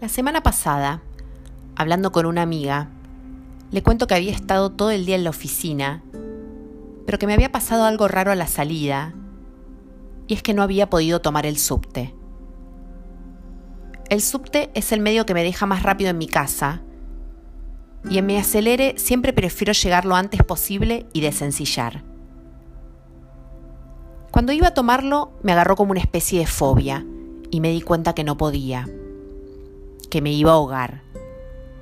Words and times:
La 0.00 0.08
semana 0.08 0.42
pasada, 0.42 1.02
hablando 1.76 2.10
con 2.10 2.24
una 2.24 2.40
amiga, 2.40 2.88
le 3.70 3.82
cuento 3.82 4.06
que 4.06 4.14
había 4.14 4.32
estado 4.32 4.70
todo 4.70 4.90
el 4.90 5.04
día 5.04 5.14
en 5.14 5.24
la 5.24 5.30
oficina, 5.30 6.02
pero 7.04 7.18
que 7.18 7.26
me 7.26 7.34
había 7.34 7.52
pasado 7.52 7.84
algo 7.84 8.08
raro 8.08 8.32
a 8.32 8.34
la 8.34 8.46
salida, 8.46 9.12
y 10.26 10.32
es 10.32 10.42
que 10.42 10.54
no 10.54 10.62
había 10.62 10.88
podido 10.88 11.20
tomar 11.20 11.44
el 11.44 11.58
subte. 11.58 12.14
El 14.08 14.22
subte 14.22 14.70
es 14.72 14.90
el 14.90 15.00
medio 15.00 15.26
que 15.26 15.34
me 15.34 15.44
deja 15.44 15.66
más 15.66 15.82
rápido 15.82 16.08
en 16.08 16.16
mi 16.16 16.28
casa, 16.28 16.80
y 18.08 18.16
en 18.16 18.24
mi 18.24 18.38
acelere 18.38 18.94
siempre 18.96 19.34
prefiero 19.34 19.74
llegar 19.74 20.06
lo 20.06 20.16
antes 20.16 20.42
posible 20.42 21.08
y 21.12 21.20
desencillar. 21.20 22.04
Cuando 24.30 24.52
iba 24.52 24.68
a 24.68 24.74
tomarlo, 24.74 25.32
me 25.42 25.52
agarró 25.52 25.76
como 25.76 25.90
una 25.90 26.00
especie 26.00 26.38
de 26.38 26.46
fobia, 26.46 27.04
y 27.50 27.60
me 27.60 27.68
di 27.68 27.82
cuenta 27.82 28.14
que 28.14 28.24
no 28.24 28.38
podía 28.38 28.88
que 30.10 30.20
me 30.20 30.32
iba 30.32 30.50
a 30.50 30.54
ahogar, 30.54 31.02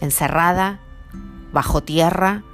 encerrada, 0.00 0.80
bajo 1.52 1.82
tierra, 1.82 2.44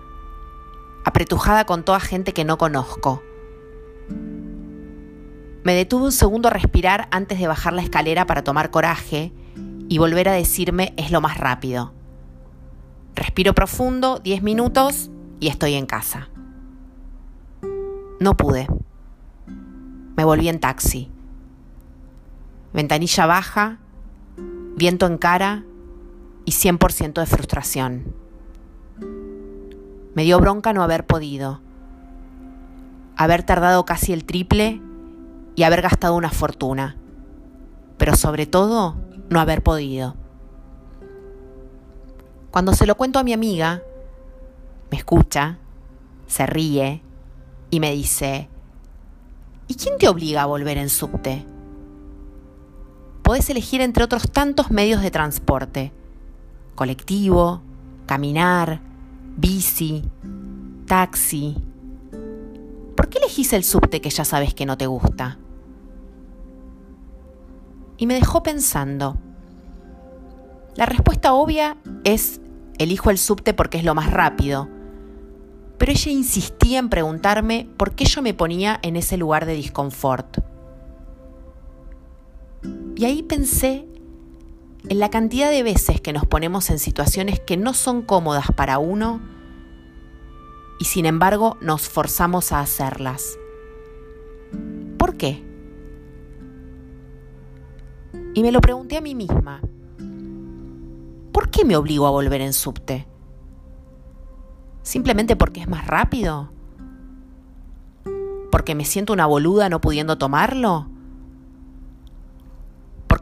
apretujada 1.05 1.66
con 1.66 1.84
toda 1.84 2.01
gente 2.01 2.33
que 2.33 2.45
no 2.45 2.59
conozco. 2.59 3.23
Me 5.65 5.74
detuve 5.74 6.05
un 6.05 6.12
segundo 6.12 6.48
a 6.48 6.52
respirar 6.52 7.09
antes 7.10 7.38
de 7.38 7.48
bajar 7.48 7.73
la 7.73 7.83
escalera 7.83 8.24
para 8.27 8.45
tomar 8.45 8.71
coraje 8.71 9.33
y 9.88 9.98
volver 9.98 10.29
a 10.29 10.33
decirme 10.33 10.95
es 10.97 11.10
lo 11.10 11.21
más 11.21 11.38
rápido. 11.38 11.93
Respiro 13.15 13.55
profundo, 13.55 14.21
10 14.21 14.43
minutos 14.43 15.10
y 15.41 15.48
estoy 15.48 15.74
en 15.74 15.87
casa. 15.87 16.29
No 18.21 18.37
pude. 18.37 18.66
Me 20.16 20.24
volví 20.24 20.48
en 20.48 20.60
taxi. 20.60 21.10
Ventanilla 22.73 23.26
baja, 23.26 23.79
viento 24.77 25.07
en 25.07 25.16
cara 25.16 25.65
y 26.45 26.52
100% 26.52 27.15
de 27.15 27.27
frustración. 27.27 28.15
Me 30.15 30.23
dio 30.23 30.38
bronca 30.38 30.73
no 30.73 30.82
haber 30.82 31.07
podido, 31.07 31.60
haber 33.16 33.43
tardado 33.43 33.85
casi 33.87 34.13
el 34.13 34.24
triple 34.24 34.80
y 35.54 35.63
haber 35.63 35.80
gastado 35.80 36.15
una 36.15 36.30
fortuna, 36.30 36.97
pero 37.97 38.15
sobre 38.16 38.47
todo 38.47 38.97
no 39.30 39.41
haber 39.41 39.63
podido. 39.63 40.15
Cuando 42.51 42.74
se 42.74 42.87
lo 42.87 42.97
cuento 42.97 43.19
a 43.19 43.24
mi 43.24 43.32
amiga, 43.32 43.82
me 44.91 44.99
escucha, 44.99 45.59
se 46.27 46.47
ríe 46.47 47.02
y 47.71 47.80
me 47.80 47.93
dice, 47.93 48.49
¿y 49.69 49.74
quién 49.74 49.97
te 49.99 50.09
obliga 50.09 50.43
a 50.43 50.47
volver 50.47 50.77
en 50.77 50.91
subte? 50.91 51.47
Podés 53.27 53.51
elegir 53.51 53.80
entre 53.80 54.05
otros 54.05 54.30
tantos 54.30 54.71
medios 54.71 55.02
de 55.02 55.10
transporte. 55.10 55.93
Colectivo, 56.77 57.60
caminar, 58.07 58.80
bici, 59.37 60.05
taxi. 60.87 61.57
¿Por 62.95 63.09
qué 63.09 63.19
elegís 63.19 63.52
el 63.52 63.65
subte 63.65 64.00
que 64.00 64.10
ya 64.10 64.25
sabes 64.25 64.54
que 64.54 64.65
no 64.65 64.78
te 64.78 64.87
gusta? 64.87 65.38
Y 67.97 68.06
me 68.06 68.15
dejó 68.15 68.44
pensando. 68.44 69.19
La 70.77 70.87
respuesta 70.87 71.32
obvia 71.32 71.78
es 72.04 72.41
elijo 72.78 73.10
el 73.10 73.19
subte 73.19 73.54
porque 73.54 73.78
es 73.78 73.84
lo 73.84 73.97
más 73.97 74.12
rápido. 74.12 74.69
Pero 75.78 75.91
ella 75.91 76.12
insistía 76.12 76.78
en 76.78 76.91
preguntarme 76.91 77.69
por 77.77 77.97
qué 77.97 78.04
yo 78.04 78.22
me 78.22 78.34
ponía 78.34 78.78
en 78.82 78.94
ese 78.94 79.16
lugar 79.16 79.47
de 79.47 79.54
disconfort. 79.54 80.38
Y 82.97 83.05
ahí 83.05 83.22
pensé 83.22 83.87
en 84.89 84.99
la 84.99 85.11
cantidad 85.11 85.50
de 85.50 85.62
veces 85.62 86.00
que 86.00 86.15
nos 86.15 86.25
ponemos 86.25 86.71
en 86.71 86.78
situaciones 86.78 87.38
que 87.41 87.59
no 87.59 87.75
son 87.75 88.00
cómodas 88.00 88.47
para 88.56 88.78
uno 88.78 89.20
y 90.78 90.87
sin 90.87 91.04
embargo 91.04 91.59
nos 91.60 91.91
forzamos 91.91 92.53
a 92.53 92.60
hacerlas. 92.60 93.38
¿Por 94.97 95.19
qué? 95.19 95.44
Y 98.34 98.43
me 98.43 98.50
lo 98.50 98.62
pregunté 98.62 98.97
a 98.97 99.03
mí 99.03 99.15
misma. 99.15 99.60
¿Por 101.32 101.50
qué 101.50 101.66
me 101.66 101.76
obligo 101.76 102.06
a 102.06 102.10
volver 102.10 102.41
en 102.41 102.54
subte? 102.54 103.06
¿Simplemente 104.82 105.37
porque 105.37 105.60
es 105.60 105.69
más 105.69 105.87
rápido? 105.87 106.50
¿Porque 108.50 108.75
me 108.75 108.87
siento 108.87 109.12
una 109.12 109.26
boluda 109.26 109.69
no 109.69 109.82
pudiendo 109.82 110.16
tomarlo? 110.16 110.95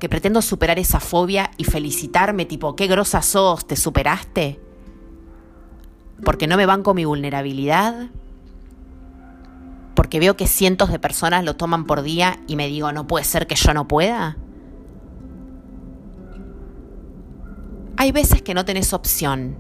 Porque 0.05 0.11
pretendo 0.11 0.43
superar 0.43 0.79
esa 0.79 1.01
fobia 1.01 1.51
y 1.57 1.65
felicitarme 1.65 2.45
tipo, 2.45 2.77
qué 2.77 2.87
grosa 2.89 3.23
sos, 3.23 3.67
te 3.67 3.75
superaste. 3.75 4.61
Porque 6.23 6.47
no 6.47 6.59
me 6.59 6.67
banco 6.67 6.93
mi 6.93 7.07
vulnerabilidad. 7.07 8.11
Porque 9.95 10.21
veo 10.21 10.37
que 10.37 10.47
cientos 10.47 10.91
de 10.93 10.99
personas 10.99 11.43
lo 11.43 11.57
toman 11.57 11.87
por 11.87 12.03
día 12.03 12.39
y 12.47 12.57
me 12.57 12.69
digo, 12.69 12.93
no 12.93 13.07
puede 13.07 13.25
ser 13.25 13.47
que 13.47 13.55
yo 13.55 13.73
no 13.73 13.89
pueda. 13.89 14.37
Hay 17.97 18.13
veces 18.13 18.43
que 18.43 18.53
no 18.53 18.67
tenés 18.67 18.93
opción. 18.93 19.57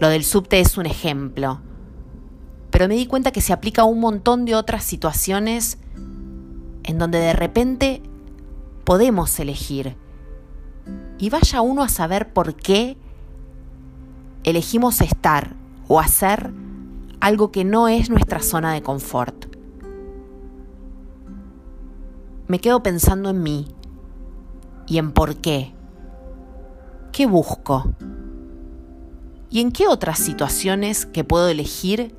Lo 0.00 0.08
del 0.08 0.24
subte 0.24 0.58
es 0.58 0.76
un 0.76 0.86
ejemplo. 0.86 1.60
Pero 2.72 2.88
me 2.88 2.96
di 2.96 3.06
cuenta 3.06 3.30
que 3.30 3.42
se 3.42 3.52
aplica 3.52 3.82
a 3.82 3.84
un 3.84 4.00
montón 4.00 4.44
de 4.44 4.56
otras 4.56 4.82
situaciones 4.82 5.78
en 6.82 6.98
donde 6.98 7.20
de 7.20 7.32
repente 7.32 8.02
podemos 8.88 9.38
elegir. 9.38 9.98
Y 11.18 11.28
vaya 11.28 11.60
uno 11.60 11.82
a 11.82 11.90
saber 11.90 12.32
por 12.32 12.54
qué 12.54 12.96
elegimos 14.44 15.02
estar 15.02 15.54
o 15.88 16.00
hacer 16.00 16.54
algo 17.20 17.52
que 17.52 17.66
no 17.66 17.88
es 17.88 18.08
nuestra 18.08 18.40
zona 18.40 18.72
de 18.72 18.82
confort. 18.82 19.54
Me 22.46 22.60
quedo 22.60 22.82
pensando 22.82 23.28
en 23.28 23.42
mí 23.42 23.68
y 24.86 24.96
en 24.96 25.12
por 25.12 25.36
qué. 25.36 25.74
¿Qué 27.12 27.26
busco? 27.26 27.92
¿Y 29.50 29.60
en 29.60 29.70
qué 29.70 29.86
otras 29.86 30.18
situaciones 30.18 31.04
que 31.04 31.24
puedo 31.24 31.48
elegir 31.48 32.16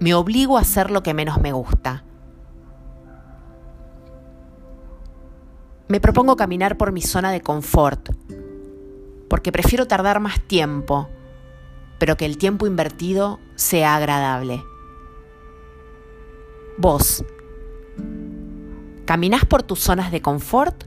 me 0.00 0.14
obligo 0.14 0.58
a 0.58 0.62
hacer 0.62 0.90
lo 0.90 1.04
que 1.04 1.14
menos 1.14 1.40
me 1.40 1.52
gusta? 1.52 2.02
Me 5.88 6.00
propongo 6.00 6.36
caminar 6.36 6.76
por 6.76 6.92
mi 6.92 7.00
zona 7.00 7.30
de 7.30 7.40
confort, 7.40 8.10
porque 9.28 9.52
prefiero 9.52 9.86
tardar 9.86 10.20
más 10.20 10.38
tiempo, 10.40 11.08
pero 11.98 12.18
que 12.18 12.26
el 12.26 12.36
tiempo 12.36 12.66
invertido 12.66 13.40
sea 13.54 13.96
agradable. 13.96 14.62
Vos, 16.76 17.24
¿caminás 19.06 19.46
por 19.46 19.62
tus 19.62 19.80
zonas 19.80 20.12
de 20.12 20.20
confort 20.20 20.84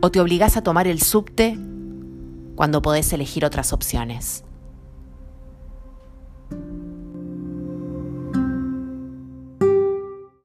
o 0.00 0.10
te 0.12 0.20
obligás 0.20 0.56
a 0.56 0.62
tomar 0.62 0.86
el 0.86 1.02
subte 1.02 1.58
cuando 2.54 2.82
podés 2.82 3.12
elegir 3.12 3.44
otras 3.44 3.72
opciones? 3.72 4.44